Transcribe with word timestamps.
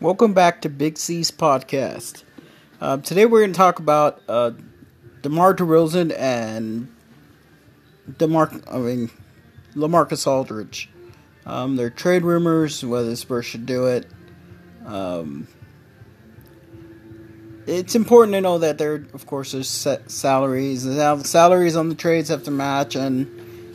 Welcome 0.00 0.32
back 0.32 0.60
to 0.60 0.68
Big 0.68 0.96
C's 0.96 1.32
podcast. 1.32 2.22
Uh, 2.80 2.98
today 2.98 3.26
we're 3.26 3.40
going 3.40 3.52
to 3.52 3.56
talk 3.56 3.80
about 3.80 4.22
uh, 4.28 4.52
DeMar 5.22 5.56
DeRozan 5.56 6.16
and 6.16 6.94
DeMar, 8.16 8.48
I 8.70 8.78
mean, 8.78 9.10
LaMarcus 9.74 10.24
Aldridge. 10.24 10.88
Um, 11.44 11.74
their 11.74 11.90
trade 11.90 12.22
rumors, 12.22 12.84
whether 12.84 13.08
the 13.10 13.16
Spurs 13.16 13.46
should 13.46 13.66
do 13.66 13.86
it. 13.86 14.06
Um, 14.86 15.48
it's 17.66 17.96
important 17.96 18.34
to 18.34 18.40
know 18.40 18.58
that 18.58 18.78
there, 18.78 19.04
of 19.12 19.26
course, 19.26 19.50
there's 19.50 19.68
salaries. 20.06 20.84
The 20.84 21.24
salaries 21.24 21.74
on 21.74 21.88
the 21.88 21.96
trades 21.96 22.28
have 22.28 22.44
to 22.44 22.52
match, 22.52 22.94
and 22.94 23.26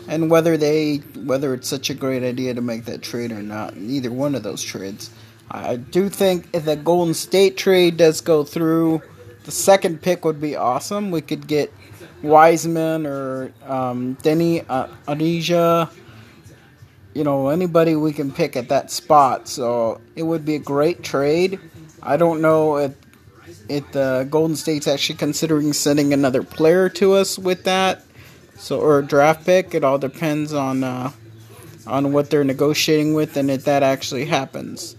and 0.08 0.32
whether 0.32 0.56
they 0.56 0.98
whether 1.18 1.54
it's 1.54 1.68
such 1.68 1.90
a 1.90 1.94
great 1.94 2.24
idea 2.24 2.54
to 2.54 2.62
make 2.62 2.86
that 2.86 3.02
trade 3.02 3.34
or 3.34 3.44
not. 3.44 3.76
Either 3.76 4.10
one 4.10 4.36
of 4.36 4.44
those 4.44 4.64
trades. 4.64 5.10
I 5.52 5.76
do 5.76 6.10
think 6.10 6.48
if 6.54 6.66
the 6.66 6.76
Golden 6.76 7.14
State 7.14 7.58
trade 7.58 7.98
does 7.98 8.22
go 8.22 8.44
through, 8.44 9.02
the 9.46 9.52
second 9.52 10.02
pick 10.02 10.26
would 10.26 10.42
be 10.42 10.56
awesome. 10.56 11.12
We 11.12 11.22
could 11.22 11.48
get 11.48 11.72
Wiseman 12.22 13.06
or 13.06 13.52
um, 13.66 14.16
Deni 14.18 14.66
uh. 14.70 15.88
You 17.16 17.24
know, 17.24 17.50
anybody 17.50 17.96
we 17.96 18.12
can 18.12 18.32
pick 18.32 18.56
at 18.56 18.70
that 18.70 18.90
spot. 18.90 19.48
So 19.48 20.02
it 20.16 20.24
would 20.24 20.46
be 20.46 20.56
a 20.56 20.60
great 20.60 21.04
trade. 21.04 21.60
I 22.02 22.18
don't 22.18 22.42
know 22.42 22.78
if 22.78 22.96
if 23.70 23.92
the 23.92 24.28
Golden 24.30 24.56
State's 24.56 24.88
actually 24.88 25.18
considering 25.18 25.74
sending 25.74 26.12
another 26.14 26.44
player 26.44 26.90
to 26.90 27.14
us 27.14 27.38
with 27.38 27.66
that. 27.66 28.04
So 28.56 28.80
or 28.80 29.00
a 29.00 29.06
draft 29.06 29.46
pick. 29.46 29.76
It 29.76 29.84
all 29.84 30.00
depends 30.00 30.54
on 30.54 30.84
uh, 30.84 31.12
on 31.86 32.14
what 32.14 32.30
they're 32.30 32.44
negotiating 32.44 33.14
with 33.14 33.38
and 33.38 33.52
if 33.52 33.66
that 33.66 33.84
actually 33.84 34.26
happens. 34.26 34.96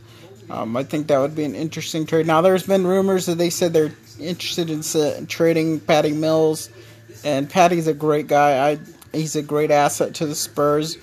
Um, 0.51 0.77
I 0.77 0.85
think 0.85 1.07
that 1.07 1.19
would 1.19 1.35
be 1.35 1.45
an 1.45 1.55
interesting 1.55 2.07
trade. 2.07 2.27
Now, 2.27 2.41
there's 2.43 2.67
been 2.67 2.87
rumors 2.87 3.27
that 3.27 3.39
they 3.39 3.51
said 3.51 3.73
they're 3.73 3.93
interested 4.21 4.71
in 4.71 4.81
uh, 5.01 5.25
trading 5.27 5.81
Patty 5.81 6.13
Mills, 6.13 6.71
and 7.25 7.49
Patty's 7.49 7.87
a 7.87 7.95
great 7.95 8.27
guy. 8.27 8.71
I 8.71 8.79
he's 9.13 9.37
a 9.37 9.43
great 9.43 9.71
asset 9.71 10.15
to 10.17 10.27
the 10.27 10.35
Spurs, 10.35 10.99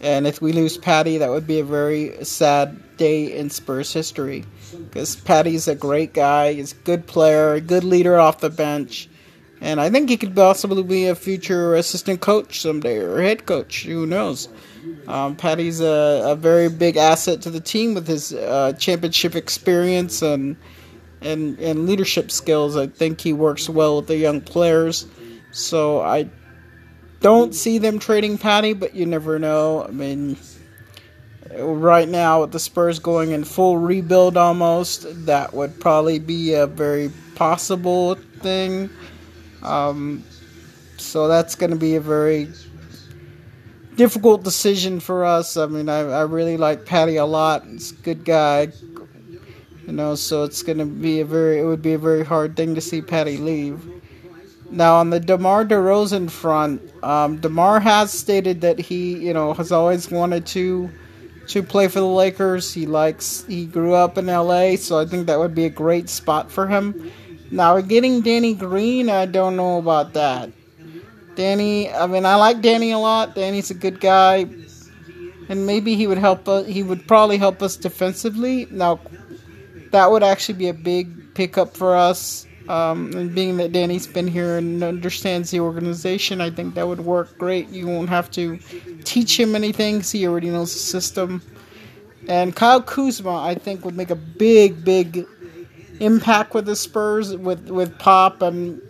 and 0.00 0.26
if 0.26 0.42
we 0.42 0.52
lose 0.52 0.76
Patty, 0.76 1.18
that 1.18 1.30
would 1.30 1.46
be 1.46 1.60
a 1.60 1.64
very 1.64 2.24
sad 2.24 2.96
day 2.96 3.36
in 3.36 3.50
Spurs 3.50 3.92
history, 3.92 4.44
because 4.72 5.16
Patty's 5.16 5.68
a 5.68 5.74
great 5.74 6.12
guy. 6.12 6.52
He's 6.52 6.72
a 6.72 6.76
good 6.76 7.06
player, 7.06 7.54
a 7.54 7.60
good 7.60 7.84
leader 7.84 8.20
off 8.20 8.40
the 8.40 8.50
bench, 8.50 9.08
and 9.62 9.80
I 9.80 9.90
think 9.90 10.10
he 10.10 10.16
could 10.16 10.34
possibly 10.34 10.82
be 10.82 11.06
a 11.06 11.14
future 11.14 11.76
assistant 11.76 12.20
coach 12.20 12.60
someday 12.60 12.98
or 12.98 13.22
head 13.22 13.46
coach. 13.46 13.84
Who 13.84 14.06
knows? 14.06 14.48
Um, 15.06 15.36
Patty's 15.36 15.80
a, 15.80 16.22
a, 16.26 16.34
very 16.34 16.68
big 16.68 16.96
asset 16.96 17.42
to 17.42 17.50
the 17.50 17.60
team 17.60 17.94
with 17.94 18.08
his 18.08 18.34
uh, 18.34 18.72
championship 18.76 19.36
experience 19.36 20.20
and, 20.20 20.56
and 21.20 21.58
and 21.60 21.86
leadership 21.86 22.32
skills. 22.32 22.76
I 22.76 22.88
think 22.88 23.20
he 23.20 23.32
works 23.32 23.68
well 23.68 23.98
with 23.98 24.08
the 24.08 24.16
young 24.16 24.40
players. 24.40 25.06
So 25.52 26.00
I 26.00 26.28
don't 27.20 27.54
see 27.54 27.78
them 27.78 28.00
trading 28.00 28.38
Patty, 28.38 28.72
but 28.72 28.96
you 28.96 29.06
never 29.06 29.38
know. 29.38 29.84
I 29.84 29.92
mean, 29.92 30.36
right 31.56 32.08
now 32.08 32.40
with 32.40 32.50
the 32.50 32.58
Spurs 32.58 32.98
going 32.98 33.30
in 33.30 33.44
full 33.44 33.78
rebuild 33.78 34.36
almost, 34.36 35.06
that 35.26 35.54
would 35.54 35.78
probably 35.78 36.18
be 36.18 36.54
a 36.54 36.66
very 36.66 37.12
possible 37.36 38.16
thing. 38.40 38.90
Um, 39.62 40.24
so 40.96 41.28
that's 41.28 41.54
going 41.54 41.70
to 41.70 41.76
be 41.76 41.96
a 41.96 42.00
very 42.00 42.48
difficult 43.96 44.42
decision 44.42 45.00
for 45.00 45.24
us. 45.24 45.56
I 45.56 45.66
mean, 45.66 45.88
I, 45.88 46.00
I 46.00 46.22
really 46.22 46.56
like 46.56 46.86
Patty 46.86 47.16
a 47.16 47.26
lot. 47.26 47.64
He's 47.66 47.92
a 47.92 47.96
good 47.96 48.24
guy, 48.24 48.68
you 49.86 49.92
know. 49.92 50.14
So 50.14 50.44
it's 50.44 50.62
gonna 50.62 50.86
be 50.86 51.20
a 51.20 51.24
very 51.24 51.60
it 51.60 51.64
would 51.64 51.82
be 51.82 51.92
a 51.94 51.98
very 51.98 52.24
hard 52.24 52.56
thing 52.56 52.74
to 52.74 52.80
see 52.80 53.00
Patty 53.02 53.36
leave. 53.36 53.80
Now 54.70 54.96
on 54.96 55.10
the 55.10 55.20
DeMar 55.20 55.66
DeRozan 55.66 56.30
front, 56.30 56.80
um, 57.04 57.38
DeMar 57.38 57.80
has 57.80 58.10
stated 58.12 58.62
that 58.62 58.78
he 58.78 59.18
you 59.18 59.34
know 59.34 59.52
has 59.54 59.72
always 59.72 60.10
wanted 60.10 60.46
to 60.46 60.90
to 61.48 61.62
play 61.62 61.88
for 61.88 62.00
the 62.00 62.06
Lakers. 62.06 62.72
He 62.72 62.86
likes 62.86 63.44
he 63.46 63.66
grew 63.66 63.94
up 63.94 64.16
in 64.16 64.26
LA, 64.26 64.76
so 64.76 64.98
I 64.98 65.04
think 65.04 65.26
that 65.26 65.38
would 65.38 65.54
be 65.54 65.66
a 65.66 65.70
great 65.70 66.08
spot 66.08 66.50
for 66.50 66.66
him. 66.66 67.10
Now 67.52 67.74
we're 67.74 67.82
getting 67.82 68.22
Danny 68.22 68.54
Green, 68.54 69.10
I 69.10 69.26
don't 69.26 69.56
know 69.56 69.76
about 69.76 70.14
that. 70.14 70.50
Danny, 71.34 71.92
I 71.92 72.06
mean, 72.06 72.24
I 72.24 72.36
like 72.36 72.62
Danny 72.62 72.92
a 72.92 72.98
lot. 72.98 73.34
Danny's 73.34 73.70
a 73.70 73.74
good 73.74 74.00
guy, 74.00 74.46
and 75.50 75.66
maybe 75.66 75.94
he 75.94 76.06
would 76.06 76.16
help 76.16 76.48
us. 76.48 76.66
He 76.66 76.82
would 76.82 77.06
probably 77.06 77.36
help 77.36 77.60
us 77.60 77.76
defensively. 77.76 78.66
Now, 78.70 79.00
that 79.90 80.10
would 80.10 80.22
actually 80.22 80.58
be 80.58 80.68
a 80.68 80.74
big 80.74 81.34
pickup 81.34 81.76
for 81.76 81.94
us. 81.94 82.46
Um, 82.68 83.12
and 83.14 83.34
being 83.34 83.58
that 83.58 83.72
Danny's 83.72 84.06
been 84.06 84.28
here 84.28 84.56
and 84.56 84.82
understands 84.82 85.50
the 85.50 85.60
organization, 85.60 86.40
I 86.40 86.48
think 86.48 86.74
that 86.76 86.88
would 86.88 87.00
work 87.00 87.36
great. 87.36 87.68
You 87.68 87.86
won't 87.86 88.08
have 88.08 88.30
to 88.30 88.58
teach 89.04 89.38
him 89.38 89.54
anything 89.54 89.96
because 89.96 90.12
he 90.12 90.26
already 90.26 90.48
knows 90.48 90.72
the 90.72 90.78
system. 90.78 91.42
And 92.28 92.56
Kyle 92.56 92.80
Kuzma, 92.80 93.42
I 93.42 93.56
think, 93.56 93.84
would 93.84 93.96
make 93.96 94.10
a 94.10 94.16
big, 94.16 94.84
big 94.84 95.26
impact 96.04 96.54
with 96.54 96.66
the 96.66 96.76
Spurs, 96.76 97.36
with 97.36 97.68
with 97.68 97.98
Pop 97.98 98.42
and 98.42 98.80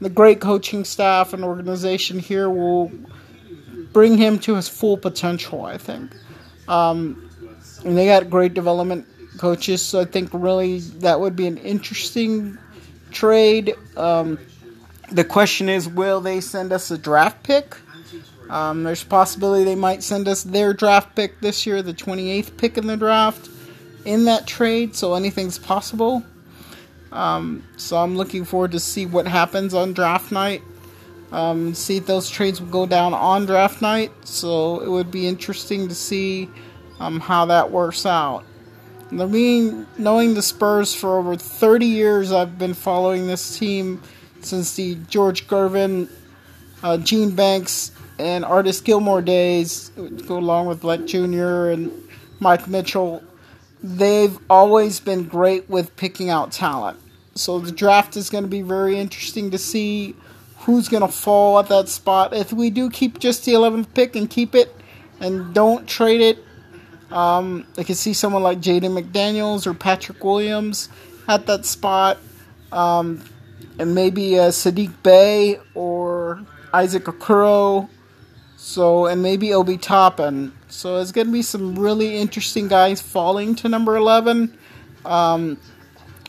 the 0.00 0.10
great 0.10 0.40
coaching 0.40 0.84
staff 0.84 1.32
and 1.32 1.42
organization 1.44 2.18
here 2.18 2.48
will 2.48 2.92
bring 3.92 4.16
him 4.16 4.38
to 4.38 4.54
his 4.54 4.68
full 4.68 4.96
potential, 4.96 5.64
I 5.64 5.78
think. 5.78 6.12
Um, 6.68 7.30
and 7.84 7.96
they 7.96 8.06
got 8.06 8.30
great 8.30 8.54
development 8.54 9.06
coaches, 9.38 9.82
so 9.82 10.00
I 10.00 10.04
think 10.04 10.30
really 10.32 10.80
that 11.00 11.20
would 11.20 11.36
be 11.36 11.46
an 11.46 11.58
interesting 11.58 12.58
trade. 13.10 13.74
Um, 13.96 14.38
the 15.10 15.24
question 15.24 15.68
is, 15.68 15.88
will 15.88 16.20
they 16.20 16.40
send 16.40 16.72
us 16.72 16.90
a 16.90 16.98
draft 16.98 17.42
pick? 17.42 17.76
Um, 18.50 18.84
there's 18.84 19.02
a 19.02 19.06
possibility 19.06 19.64
they 19.64 19.74
might 19.74 20.02
send 20.02 20.26
us 20.26 20.42
their 20.42 20.72
draft 20.72 21.14
pick 21.14 21.40
this 21.40 21.66
year, 21.66 21.82
the 21.82 21.92
28th 21.92 22.56
pick 22.56 22.78
in 22.78 22.86
the 22.86 22.96
draft, 22.96 23.50
in 24.04 24.24
that 24.24 24.46
trade, 24.46 24.96
so 24.96 25.14
anything's 25.14 25.58
possible. 25.58 26.24
Um, 27.12 27.64
so 27.76 27.96
I'm 27.96 28.16
looking 28.16 28.44
forward 28.44 28.72
to 28.72 28.80
see 28.80 29.06
what 29.06 29.26
happens 29.26 29.74
on 29.74 29.92
draft 29.92 30.32
night. 30.32 30.62
Um, 31.30 31.74
see 31.74 31.98
if 31.98 32.06
those 32.06 32.30
trades 32.30 32.60
will 32.60 32.68
go 32.68 32.86
down 32.86 33.14
on 33.14 33.46
draft 33.46 33.82
night. 33.82 34.12
So 34.24 34.80
it 34.80 34.90
would 34.90 35.10
be 35.10 35.26
interesting 35.26 35.88
to 35.88 35.94
see 35.94 36.48
um, 37.00 37.20
how 37.20 37.46
that 37.46 37.70
works 37.70 38.06
out. 38.06 38.44
I 39.10 39.24
mean, 39.24 39.86
knowing 39.96 40.34
the 40.34 40.42
Spurs 40.42 40.94
for 40.94 41.18
over 41.18 41.34
30 41.34 41.86
years, 41.86 42.30
I've 42.30 42.58
been 42.58 42.74
following 42.74 43.26
this 43.26 43.58
team 43.58 44.02
since 44.42 44.76
the 44.76 44.96
George 45.08 45.48
Gervin, 45.48 46.10
uh, 46.82 46.98
Gene 46.98 47.34
Banks, 47.34 47.92
and 48.18 48.44
Artis 48.44 48.80
Gilmore 48.80 49.22
days, 49.22 49.90
go 50.26 50.38
along 50.38 50.66
with 50.66 50.80
Black 50.80 51.04
Jr. 51.06 51.68
and 51.70 51.90
Mike 52.40 52.68
Mitchell 52.68 53.22
they've 53.82 54.38
always 54.50 55.00
been 55.00 55.24
great 55.24 55.68
with 55.68 55.94
picking 55.96 56.30
out 56.30 56.52
talent. 56.52 56.98
So 57.34 57.58
the 57.60 57.72
draft 57.72 58.16
is 58.16 58.30
going 58.30 58.44
to 58.44 58.50
be 58.50 58.62
very 58.62 58.98
interesting 58.98 59.50
to 59.52 59.58
see 59.58 60.16
who's 60.58 60.88
going 60.88 61.02
to 61.02 61.12
fall 61.12 61.58
at 61.58 61.68
that 61.68 61.88
spot. 61.88 62.34
If 62.34 62.52
we 62.52 62.70
do 62.70 62.90
keep 62.90 63.18
just 63.18 63.44
the 63.44 63.52
11th 63.52 63.94
pick 63.94 64.16
and 64.16 64.28
keep 64.28 64.54
it 64.54 64.74
and 65.20 65.54
don't 65.54 65.86
trade 65.88 66.20
it, 66.20 66.44
um, 67.12 67.66
I 67.78 67.84
can 67.84 67.94
see 67.94 68.12
someone 68.12 68.42
like 68.42 68.60
Jaden 68.60 69.00
McDaniels 69.00 69.66
or 69.66 69.74
Patrick 69.74 70.22
Williams 70.22 70.88
at 71.26 71.46
that 71.46 71.64
spot. 71.64 72.18
Um, 72.72 73.24
and 73.78 73.94
maybe 73.94 74.38
uh, 74.38 74.48
Saddiq 74.48 74.92
Bey 75.02 75.58
or 75.74 76.44
Isaac 76.72 77.04
Okoro 77.04 77.88
so, 78.60 79.06
and 79.06 79.22
maybe 79.22 79.54
Obi 79.54 79.76
Toppin. 79.76 80.52
So, 80.66 80.96
it's 80.96 81.12
going 81.12 81.28
to 81.28 81.32
be 81.32 81.42
some 81.42 81.78
really 81.78 82.18
interesting 82.18 82.66
guys 82.66 83.00
falling 83.00 83.54
to 83.54 83.68
number 83.68 83.96
11. 83.96 84.58
Um, 85.04 85.58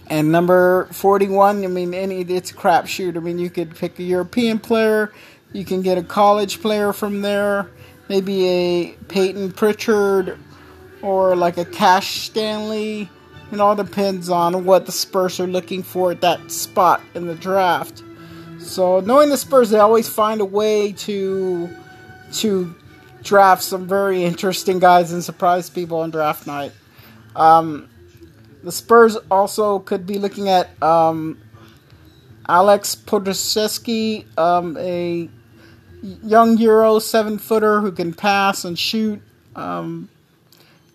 and 0.05 0.31
number 0.31 0.85
41, 0.91 1.63
I 1.63 1.67
mean, 1.67 1.95
any 1.95 2.21
it's 2.21 2.51
a 2.51 2.53
crapshoot. 2.53 3.17
I 3.17 3.19
mean, 3.19 3.39
you 3.39 3.49
could 3.49 3.75
pick 3.75 3.97
a 3.97 4.03
European 4.03 4.59
player, 4.59 5.11
you 5.53 5.65
can 5.65 5.81
get 5.81 5.97
a 5.97 6.03
college 6.03 6.61
player 6.61 6.93
from 6.93 7.21
there, 7.23 7.71
maybe 8.09 8.47
a 8.47 8.91
Payton 9.07 9.53
Pritchard 9.53 10.37
or 11.01 11.35
like 11.35 11.57
a 11.57 11.65
Cash 11.65 12.21
Stanley. 12.21 13.09
It 13.51 13.59
all 13.59 13.75
depends 13.75 14.29
on 14.29 14.65
what 14.65 14.85
the 14.85 14.91
Spurs 14.91 15.39
are 15.39 15.47
looking 15.47 15.81
for 15.81 16.11
at 16.11 16.21
that 16.21 16.51
spot 16.51 17.01
in 17.15 17.25
the 17.25 17.33
draft. 17.33 18.03
So, 18.59 18.99
knowing 18.99 19.31
the 19.31 19.37
Spurs, 19.37 19.71
they 19.71 19.79
always 19.79 20.07
find 20.07 20.41
a 20.41 20.45
way 20.45 20.91
to 20.91 21.75
to 22.33 22.75
draft 23.23 23.63
some 23.63 23.87
very 23.87 24.23
interesting 24.23 24.79
guys 24.79 25.11
and 25.11 25.23
surprise 25.23 25.69
people 25.69 25.99
on 25.99 26.09
draft 26.09 26.47
night. 26.47 26.71
Um, 27.35 27.89
the 28.63 28.71
Spurs 28.71 29.17
also 29.29 29.79
could 29.79 30.05
be 30.05 30.17
looking 30.17 30.49
at 30.49 30.69
um, 30.81 31.39
Alex 32.47 32.95
Pokusevski, 32.95 34.25
um, 34.37 34.77
a 34.77 35.29
young 36.01 36.57
Euro 36.57 36.99
seven 36.99 37.37
footer 37.37 37.81
who 37.81 37.91
can 37.91 38.13
pass 38.13 38.65
and 38.65 38.77
shoot. 38.77 39.21
Um, 39.55 40.09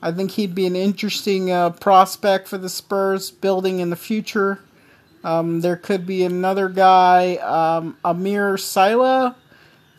I 0.03 0.13
think 0.13 0.33
he'd 0.33 0.55
be 0.55 0.67
an 0.67 0.77
interesting 0.77 1.51
uh, 1.51 1.71
prospect 1.71 2.49
for 2.49 2.59
the 2.59 2.69
Spurs 2.69 3.31
building 3.31 3.81
in 3.81 3.91
the 3.91 3.97
future. 3.97 4.61
Um, 5.23 5.63
there 5.63 5.77
could 5.77 6.05
be 6.05 6.23
another 6.23 6.69
guy, 6.69 7.37
um, 7.37 7.97
Amar 8.05 8.59
Sylla 8.59 9.37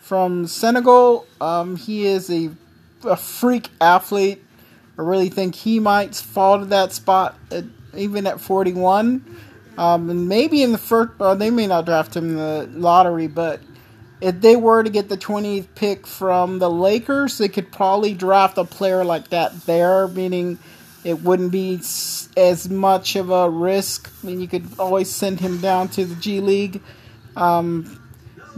from 0.05 0.45
Senegal. 0.45 1.25
Um, 1.41 1.75
he 1.75 2.05
is 2.05 2.29
a, 2.29 2.51
a 3.03 3.17
freak 3.17 3.69
athlete. 3.81 4.43
I 4.99 5.01
really 5.01 5.29
think 5.29 5.55
he 5.55 5.79
might 5.79 6.13
fall 6.15 6.59
to 6.59 6.65
that 6.65 6.91
spot 6.91 7.35
at, 7.49 7.63
even 7.95 8.27
at 8.27 8.39
41. 8.39 9.25
Um, 9.79 10.09
and 10.11 10.29
maybe 10.29 10.61
in 10.61 10.71
the 10.71 10.77
first, 10.77 11.13
they 11.39 11.49
may 11.49 11.65
not 11.65 11.85
draft 11.85 12.15
him 12.15 12.29
in 12.29 12.35
the 12.35 12.69
lottery, 12.79 13.25
but 13.25 13.61
if 14.21 14.39
they 14.41 14.55
were 14.55 14.83
to 14.83 14.91
get 14.91 15.09
the 15.09 15.17
20th 15.17 15.67
pick 15.73 16.05
from 16.05 16.59
the 16.59 16.69
Lakers, 16.69 17.39
they 17.39 17.49
could 17.49 17.71
probably 17.71 18.13
draft 18.13 18.59
a 18.59 18.63
player 18.63 19.03
like 19.03 19.29
that 19.29 19.59
there, 19.65 20.07
meaning 20.07 20.59
it 21.03 21.23
wouldn't 21.23 21.51
be 21.51 21.81
as 22.37 22.69
much 22.69 23.15
of 23.15 23.31
a 23.31 23.49
risk. 23.49 24.11
I 24.23 24.27
mean, 24.27 24.39
you 24.39 24.47
could 24.47 24.67
always 24.77 25.09
send 25.09 25.39
him 25.39 25.59
down 25.61 25.89
to 25.89 26.05
the 26.05 26.15
G 26.15 26.41
League 26.41 26.81
um, 27.35 27.99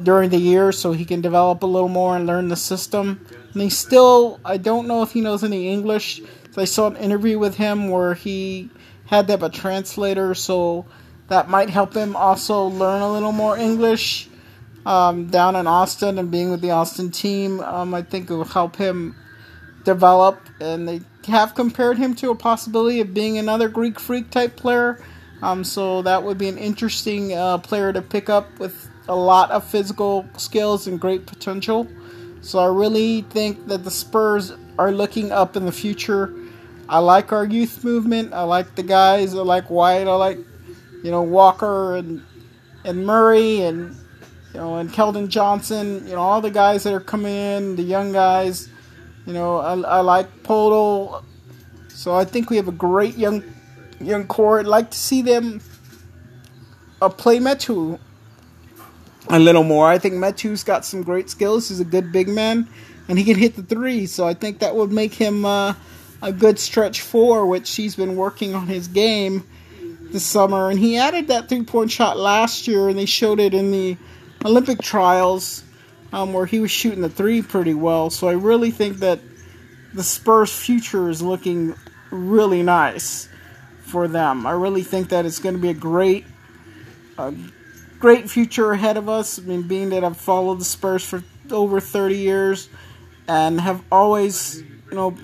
during 0.02 0.30
the 0.30 0.38
year 0.38 0.72
so 0.72 0.92
he 0.92 1.06
can 1.06 1.22
develop 1.22 1.64
a 1.64 1.66
little 1.66 1.90
more 1.90 2.16
and 2.16 2.26
learn 2.28 2.50
the 2.50 2.56
system. 2.56 3.26
And 3.54 3.62
he 3.62 3.70
still, 3.70 4.40
I 4.46 4.58
don't 4.58 4.88
know 4.88 5.04
if 5.04 5.12
he 5.12 5.22
knows 5.22 5.44
any 5.44 5.70
English. 5.70 6.22
So 6.52 6.62
I 6.62 6.66
saw 6.66 6.88
an 6.88 6.98
interview 6.98 7.40
with 7.40 7.56
him 7.56 7.90
where 7.90 8.14
he 8.14 8.70
had 9.06 9.28
to 9.28 9.34
have 9.34 9.44
a 9.44 9.50
translator, 9.50 10.36
so 10.36 10.86
that 11.28 11.50
might 11.50 11.70
help 11.70 11.94
him 11.94 12.16
also 12.16 12.66
learn 12.66 13.02
a 13.02 13.12
little 13.12 13.32
more 13.32 13.58
English. 13.58 14.30
Um, 14.86 15.28
down 15.28 15.56
in 15.58 15.68
Austin 15.68 16.18
and 16.18 16.32
being 16.32 16.50
with 16.50 16.62
the 16.62 16.72
Austin 16.72 17.12
team, 17.12 17.60
um, 17.60 17.94
I 17.94 18.02
think 18.02 18.30
it 18.30 18.34
will 18.34 18.46
help 18.46 18.78
him 18.78 19.16
develop. 19.84 20.40
And 20.62 20.88
they 20.88 21.02
have 21.28 21.56
compared 21.56 21.98
him 21.98 22.16
to 22.16 22.32
a 22.32 22.36
possibility 22.36 23.02
of 23.02 23.14
being 23.14 23.38
another 23.38 23.68
Greek 23.68 24.00
freak 24.00 24.30
type 24.30 24.56
player. 24.56 25.04
Um, 25.42 25.64
so 25.64 26.02
that 26.04 26.24
would 26.24 26.38
be 26.38 26.48
an 26.48 26.58
interesting 26.58 27.34
uh, 27.34 27.58
player 27.58 27.92
to 27.92 28.02
pick 28.02 28.30
up 28.30 28.60
with 28.60 28.87
a 29.08 29.16
lot 29.16 29.52
of 29.52 29.64
physical 29.64 30.28
skills 30.38 30.88
and 30.88 31.00
great 31.00 31.26
potential. 31.26 31.88
So 32.42 32.60
I 32.60 32.68
really 32.68 33.22
think 33.24 33.68
that 33.68 33.84
the 33.84 33.92
Spurs 33.92 34.54
are 34.78 34.92
looking 34.92 35.32
up 35.32 35.56
in 35.56 35.66
the 35.66 35.72
future. 35.72 36.34
I 36.88 37.00
like 37.00 37.32
our 37.32 37.46
youth 37.46 37.84
movement. 37.84 38.34
I 38.34 38.44
like 38.44 38.76
the 38.76 38.84
guys. 38.84 39.36
I 39.36 39.40
like 39.40 39.70
White. 39.70 40.08
I 40.08 40.16
like, 40.16 40.38
you 41.04 41.12
know, 41.12 41.22
Walker 41.22 41.96
and 41.96 42.24
and 42.86 43.06
Murray 43.06 43.62
and 43.62 43.96
you 44.54 44.60
know 44.60 44.78
and 44.78 44.90
Keldon 44.90 45.28
Johnson. 45.28 46.08
You 46.08 46.16
know 46.16 46.22
all 46.22 46.42
the 46.42 46.52
guys 46.52 46.84
that 46.84 46.94
are 46.94 47.02
coming 47.02 47.34
in, 47.34 47.76
the 47.76 47.84
young 47.84 48.14
guys. 48.14 48.70
You 49.26 49.34
know, 49.34 49.58
I, 49.58 49.74
I 49.74 50.00
like 50.00 50.44
Poeltl. 50.44 51.24
So 51.90 52.16
I 52.16 52.24
think 52.24 52.50
we 52.50 52.56
have 52.56 52.68
a 52.68 52.72
great 52.72 53.18
young 53.18 53.44
young 54.00 54.26
core. 54.28 54.60
I'd 54.60 54.68
like 54.68 54.92
to 54.92 54.98
see 54.98 55.22
them 55.22 55.60
uh, 57.02 57.10
play 57.10 57.40
Metu 57.40 58.00
a 59.30 59.40
little 59.40 59.64
more. 59.64 59.88
I 59.88 59.98
think 59.98 60.16
Metu's 60.16 60.64
got 60.64 60.86
some 60.86 61.04
great 61.04 61.30
skills. 61.30 61.70
He's 61.70 61.80
a 61.80 61.86
good 61.86 62.12
big 62.12 62.28
man, 62.28 62.68
and 63.08 63.18
he 63.18 63.24
can 63.24 63.36
hit 63.36 63.56
the 63.56 63.64
three. 63.64 64.06
So 64.06 64.28
I 64.28 64.34
think 64.34 64.60
that 64.60 64.76
would 64.76 64.92
make 64.92 65.14
him 65.14 65.46
uh, 65.46 65.74
a 66.22 66.32
good 66.32 66.60
stretch 66.60 67.02
four, 67.02 67.46
which 67.46 67.76
he's 67.76 67.96
been 67.96 68.16
working 68.16 68.56
on 68.56 68.68
his 68.68 68.88
game 68.88 69.48
this 70.12 70.26
summer. 70.26 70.70
And 70.70 70.80
he 70.80 70.98
added 70.98 71.28
that 71.28 71.50
three 71.50 71.64
point 71.64 71.92
shot 71.92 72.18
last 72.18 72.68
year, 72.68 72.90
and 72.90 72.98
they 72.98 73.06
showed 73.06 73.40
it 73.40 73.54
in 73.54 73.72
the 73.72 73.98
Olympic 74.46 74.82
trials 74.82 75.64
um, 76.14 76.34
where 76.34 76.46
he 76.46 76.60
was 76.60 76.72
shooting 76.72 77.02
the 77.02 77.10
three 77.10 77.42
pretty 77.42 77.74
well. 77.74 78.10
So 78.10 78.28
I 78.28 78.34
really 78.34 78.72
think 78.72 78.98
that 78.98 79.20
the 79.94 80.04
Spurs' 80.04 80.58
future 80.58 81.10
is 81.10 81.22
looking 81.22 81.76
really 82.12 82.64
nice 82.64 83.28
for 83.82 84.08
them. 84.08 84.46
I 84.46 84.52
really 84.52 84.84
think 84.84 85.10
that 85.10 85.26
it's 85.26 85.40
going 85.40 85.56
to 85.56 85.62
be 85.62 85.70
a 85.70 85.74
great, 85.74 86.26
a 87.18 87.34
great 88.00 88.30
future 88.30 88.72
ahead 88.72 88.98
of 88.98 89.10
us. 89.10 89.40
I 89.40 89.44
mean, 89.44 89.64
being 89.64 89.90
that 89.90 90.04
I've 90.04 90.18
followed 90.18 90.60
the 90.60 90.66
Spurs 90.66 91.04
for 91.04 91.24
over 91.52 91.80
30 91.80 92.18
years 92.18 92.70
and 93.28 93.60
have 93.60 93.84
always, 93.92 94.62
you 94.90 94.96
know, 94.96 95.18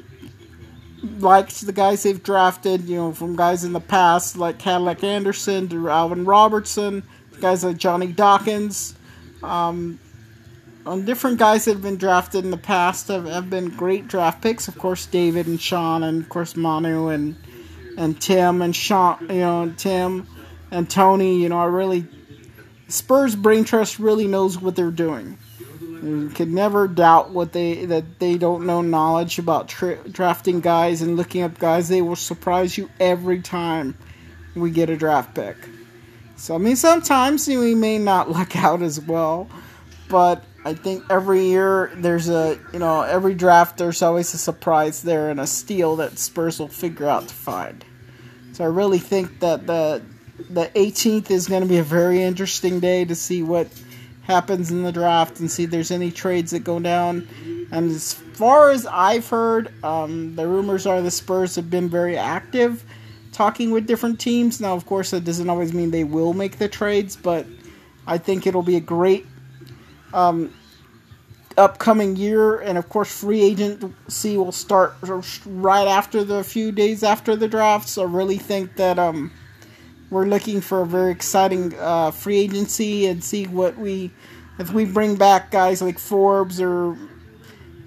liked 1.19 1.65
the 1.65 1.73
guys 1.73 2.03
they've 2.03 2.21
drafted, 2.21 2.81
you 2.85 2.95
know, 2.95 3.13
from 3.13 3.35
guys 3.35 3.63
in 3.63 3.73
the 3.73 3.79
past 3.79 4.37
like 4.37 4.57
Cadillac 4.57 5.03
Anderson 5.03 5.67
to 5.69 5.89
Alvin 5.89 6.25
Robertson, 6.25 7.03
guys 7.39 7.63
like 7.63 7.77
Johnny 7.77 8.07
Dawkins. 8.07 8.95
Um, 9.41 9.99
on 10.85 11.05
different 11.05 11.37
guys 11.37 11.65
that 11.65 11.73
have 11.73 11.81
been 11.81 11.97
drafted 11.97 12.43
in 12.43 12.51
the 12.51 12.57
past 12.57 13.07
have, 13.07 13.25
have 13.25 13.49
been 13.49 13.69
great 13.69 14.07
draft 14.07 14.41
picks. 14.41 14.67
Of 14.67 14.77
course, 14.77 15.05
David 15.05 15.47
and 15.47 15.59
Sean, 15.59 16.03
and 16.03 16.21
of 16.21 16.29
course 16.29 16.55
Manu 16.55 17.07
and 17.07 17.35
and 17.97 18.19
Tim 18.19 18.61
and 18.61 18.75
Sean, 18.75 19.17
you 19.21 19.39
know, 19.39 19.63
and 19.63 19.77
Tim 19.77 20.27
and 20.71 20.89
Tony. 20.89 21.41
You 21.41 21.49
know, 21.49 21.59
I 21.59 21.65
really 21.65 22.05
Spurs 22.93 23.35
Brain 23.35 23.63
Trust 23.63 23.97
really 23.97 24.27
knows 24.27 24.61
what 24.61 24.75
they're 24.75 24.91
doing. 24.91 25.39
You 25.81 26.29
can 26.29 26.53
never 26.53 26.87
doubt 26.87 27.31
what 27.31 27.51
they 27.51 27.85
that 27.85 28.19
they 28.19 28.37
don't 28.37 28.67
know 28.67 28.83
knowledge 28.83 29.39
about 29.39 29.67
tra- 29.67 30.07
drafting 30.07 30.59
guys 30.59 31.01
and 31.01 31.17
looking 31.17 31.41
up 31.41 31.57
guys. 31.57 31.89
They 31.89 32.03
will 32.03 32.15
surprise 32.15 32.77
you 32.77 32.91
every 32.99 33.41
time 33.41 33.97
we 34.55 34.69
get 34.69 34.91
a 34.91 34.95
draft 34.95 35.33
pick. 35.33 35.57
So 36.35 36.53
I 36.53 36.59
mean, 36.59 36.75
sometimes 36.75 37.47
we 37.47 37.73
may 37.73 37.97
not 37.97 38.29
luck 38.37 38.55
out 38.55 38.83
as 38.83 39.01
well, 39.01 39.49
but 40.07 40.43
I 40.63 40.75
think 40.75 41.03
every 41.09 41.47
year 41.47 41.91
there's 41.95 42.29
a 42.29 42.59
you 42.73 42.79
know 42.79 43.01
every 43.01 43.33
draft 43.33 43.77
there's 43.77 44.03
always 44.03 44.31
a 44.35 44.37
surprise 44.37 45.01
there 45.01 45.31
and 45.31 45.39
a 45.39 45.47
steal 45.47 45.95
that 45.95 46.19
Spurs 46.19 46.59
will 46.59 46.67
figure 46.67 47.07
out 47.07 47.27
to 47.27 47.33
find. 47.33 47.83
So 48.51 48.63
I 48.63 48.67
really 48.67 48.99
think 48.99 49.39
that 49.39 49.65
the 49.65 50.03
the 50.49 50.69
18th 50.75 51.31
is 51.31 51.47
going 51.47 51.61
to 51.61 51.69
be 51.69 51.77
a 51.77 51.83
very 51.83 52.21
interesting 52.21 52.79
day 52.79 53.05
to 53.05 53.15
see 53.15 53.43
what 53.43 53.67
happens 54.23 54.71
in 54.71 54.83
the 54.83 54.91
draft 54.91 55.39
and 55.39 55.51
see 55.51 55.63
if 55.63 55.69
there's 55.69 55.91
any 55.91 56.11
trades 56.11 56.51
that 56.51 56.59
go 56.59 56.79
down. 56.79 57.27
And 57.71 57.91
as 57.91 58.13
far 58.13 58.71
as 58.71 58.85
I've 58.85 59.27
heard, 59.27 59.73
um, 59.83 60.35
the 60.35 60.47
rumors 60.47 60.85
are 60.85 61.01
the 61.01 61.11
Spurs 61.11 61.55
have 61.55 61.69
been 61.69 61.89
very 61.89 62.17
active 62.17 62.85
talking 63.33 63.71
with 63.71 63.87
different 63.87 64.19
teams. 64.19 64.61
Now, 64.61 64.75
of 64.75 64.85
course, 64.85 65.11
that 65.11 65.25
doesn't 65.25 65.49
always 65.49 65.73
mean 65.73 65.91
they 65.91 66.03
will 66.03 66.33
make 66.33 66.59
the 66.59 66.69
trades, 66.69 67.15
but 67.15 67.45
I 68.07 68.17
think 68.17 68.47
it'll 68.47 68.63
be 68.63 68.77
a 68.77 68.81
great 68.81 69.25
um, 70.13 70.53
upcoming 71.57 72.15
year, 72.15 72.59
and 72.59 72.77
of 72.77 72.87
course, 72.87 73.19
free 73.19 73.41
agency 73.41 74.37
will 74.37 74.51
start 74.51 74.95
right 75.45 75.87
after 75.87 76.23
the 76.23 76.43
few 76.43 76.71
days 76.71 77.03
after 77.03 77.35
the 77.35 77.47
draft. 77.47 77.89
So, 77.89 78.03
I 78.03 78.05
really 78.05 78.37
think 78.37 78.75
that 78.75 78.99
um, 78.99 79.31
we're 80.09 80.25
looking 80.25 80.61
for 80.61 80.81
a 80.81 80.85
very 80.85 81.11
exciting 81.11 81.73
uh, 81.79 82.11
free 82.11 82.37
agency 82.37 83.07
and 83.07 83.23
see 83.23 83.45
what 83.45 83.77
we 83.77 84.11
if 84.59 84.71
we 84.71 84.85
bring 84.85 85.15
back 85.15 85.51
guys 85.51 85.81
like 85.81 85.97
Forbes 85.97 86.61
or 86.61 86.97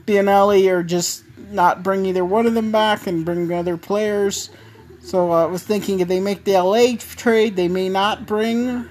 Belinelli 0.07 0.69
or 0.71 0.83
just 0.83 1.25
not 1.51 1.83
bring 1.83 2.07
either 2.07 2.25
one 2.25 2.47
of 2.47 2.55
them 2.55 2.73
back 2.73 3.07
and 3.07 3.25
bring 3.25 3.53
other 3.53 3.77
players. 3.77 4.51
So 5.01 5.31
uh, 5.31 5.45
I 5.45 5.47
was 5.47 5.63
thinking 5.63 6.01
if 6.01 6.09
they 6.09 6.21
make 6.21 6.45
the 6.45 6.53
LA 6.61 6.97
trade, 6.99 7.55
they 7.55 7.69
may 7.69 7.89
not 7.89 8.27
bring 8.27 8.89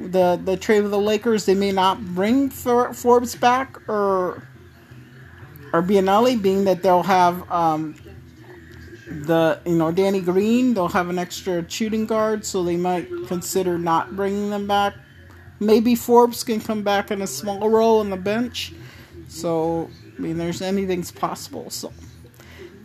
the 0.00 0.40
the 0.42 0.56
trade 0.56 0.80
with 0.80 0.90
the 0.90 0.98
Lakers, 0.98 1.44
they 1.44 1.54
may 1.54 1.72
not 1.72 2.02
bring 2.04 2.50
Forbes 2.50 3.36
back 3.36 3.76
or 3.88 4.48
or 5.72 5.82
Belinelli, 5.82 6.40
being 6.40 6.64
that 6.64 6.82
they'll 6.82 7.02
have 7.02 7.50
um, 7.50 7.94
the 9.12 9.60
you 9.64 9.76
know 9.76 9.92
Danny 9.92 10.20
Green, 10.20 10.74
they'll 10.74 10.88
have 10.88 11.08
an 11.08 11.18
extra 11.18 11.68
shooting 11.68 12.06
guard, 12.06 12.44
so 12.44 12.62
they 12.62 12.76
might 12.76 13.08
consider 13.26 13.78
not 13.78 14.16
bringing 14.16 14.50
them 14.50 14.66
back. 14.66 14.94
Maybe 15.60 15.94
Forbes 15.94 16.42
can 16.42 16.60
come 16.60 16.82
back 16.82 17.10
in 17.10 17.22
a 17.22 17.26
small 17.26 17.70
role 17.70 18.00
on 18.00 18.10
the 18.10 18.16
bench. 18.16 18.72
So 19.28 19.90
I 20.16 20.20
mean, 20.20 20.38
there's 20.38 20.62
anything's 20.62 21.10
possible. 21.10 21.70
So 21.70 21.92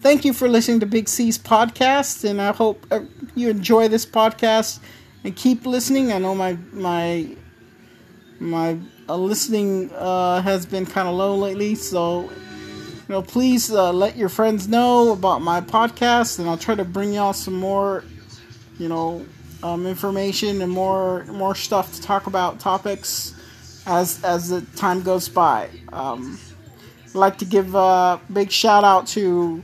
thank 0.02 0.26
you 0.26 0.34
for 0.34 0.48
listening 0.48 0.80
to 0.82 0.86
Big 0.86 1.10
C's 1.10 1.38
podcast, 1.38 2.30
and 2.30 2.42
I 2.42 2.52
hope 2.54 2.86
uh, 2.92 3.02
you 3.36 3.50
enjoy 3.50 3.88
this 3.88 4.06
podcast 4.06 4.80
and 5.24 5.36
keep 5.36 5.66
listening. 5.66 6.12
I 6.12 6.20
know 6.20 6.36
my 6.36 6.58
my 6.72 7.36
my 8.40 8.78
uh, 9.10 9.16
listening 9.16 9.92
uh, 9.94 10.42
has 10.42 10.66
been 10.66 10.86
kind 10.86 11.08
of 11.08 11.16
low 11.16 11.36
lately, 11.36 11.76
so 11.76 12.30
you 13.08 13.14
know, 13.14 13.22
please 13.22 13.72
uh, 13.72 13.92
let 13.94 14.18
your 14.18 14.30
friends 14.30 14.68
know 14.68 15.14
about 15.14 15.42
my 15.42 15.62
podcast, 15.62 16.40
and 16.40 16.50
I'll 16.50 16.58
try 16.58 16.76
to 16.76 16.84
bring 16.84 17.14
y'all 17.14 17.34
some 17.34 17.54
more, 17.54 18.04
you 18.78 18.90
know, 18.90 19.26
um, 19.64 19.88
information 19.88 20.62
and 20.62 20.72
more 20.72 21.24
more 21.26 21.56
stuff 21.56 21.94
to 21.96 22.02
talk 22.02 22.28
about 22.28 22.60
topics 22.60 23.34
as 23.86 24.24
as 24.24 24.50
the 24.50 24.62
time 24.76 25.02
goes 25.02 25.30
by. 25.30 25.70
Um, 25.92 26.40
I'd 27.06 27.16
like 27.16 27.38
to 27.40 27.46
give 27.46 27.74
a 27.76 28.20
big 28.32 28.52
shout 28.52 28.84
out 28.84 29.08
to 29.08 29.64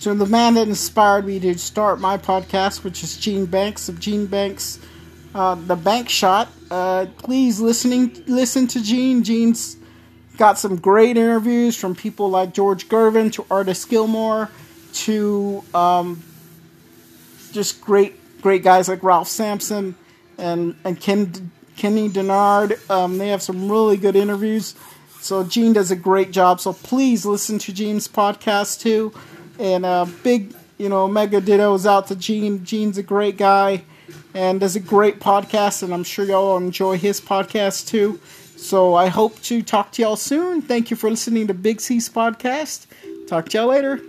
to 0.00 0.14
the 0.14 0.26
man 0.26 0.54
that 0.54 0.68
inspired 0.68 1.26
me 1.26 1.40
to 1.40 1.58
start 1.58 2.00
my 2.00 2.18
podcast, 2.18 2.84
which 2.84 3.02
is 3.02 3.16
Gene 3.16 3.46
Banks 3.46 3.88
of 3.88 3.98
Gene 3.98 4.26
Banks 4.26 4.78
uh, 5.34 5.54
the 5.54 5.76
bank 5.76 6.08
shot. 6.08 6.48
Uh, 6.70 7.06
please 7.18 7.60
listening 7.60 8.22
listen 8.26 8.66
to 8.68 8.82
Gene. 8.82 9.22
Gene's 9.22 9.76
got 10.36 10.58
some 10.58 10.76
great 10.76 11.16
interviews 11.16 11.76
from 11.76 11.94
people 11.94 12.30
like 12.30 12.54
George 12.54 12.88
Gervin 12.88 13.32
to 13.34 13.46
Artis 13.50 13.84
Gilmore 13.84 14.50
to 14.94 15.62
um, 15.74 16.22
just 17.52 17.80
great 17.80 18.18
great 18.42 18.62
guys 18.62 18.88
like 18.88 19.02
Ralph 19.02 19.28
Sampson 19.28 19.94
and 20.38 20.76
and 20.84 21.00
Ken 21.00 21.50
Kenny 21.76 22.08
Dennard. 22.08 22.78
Um, 22.90 23.18
they 23.18 23.28
have 23.28 23.42
some 23.42 23.70
really 23.70 23.96
good 23.96 24.16
interviews. 24.16 24.74
So 25.20 25.44
Gene 25.44 25.72
does 25.72 25.90
a 25.90 25.96
great 25.96 26.32
job. 26.32 26.60
So 26.60 26.72
please 26.72 27.24
listen 27.24 27.58
to 27.60 27.72
Gene's 27.72 28.08
podcast 28.08 28.80
too. 28.80 29.12
And 29.58 29.86
uh, 29.86 30.06
big, 30.24 30.54
you 30.78 30.88
know, 30.88 31.06
mega 31.06 31.40
dittos 31.40 31.86
out 31.86 32.08
to 32.08 32.16
Gene. 32.16 32.64
Gene's 32.64 32.98
a 32.98 33.02
great 33.02 33.36
guy 33.36 33.84
and 34.34 34.60
does 34.60 34.76
a 34.76 34.80
great 34.80 35.20
podcast, 35.20 35.82
and 35.82 35.92
I'm 35.92 36.04
sure 36.04 36.24
y'all 36.24 36.56
enjoy 36.56 36.98
his 36.98 37.20
podcast 37.20 37.86
too. 37.86 38.18
So 38.62 38.94
I 38.94 39.08
hope 39.08 39.42
to 39.42 39.60
talk 39.60 39.90
to 39.92 40.02
y'all 40.02 40.16
soon. 40.16 40.62
Thank 40.62 40.90
you 40.90 40.96
for 40.96 41.10
listening 41.10 41.48
to 41.48 41.54
Big 41.54 41.80
C's 41.80 42.08
podcast. 42.08 42.86
Talk 43.26 43.48
to 43.48 43.58
y'all 43.58 43.66
later. 43.66 44.00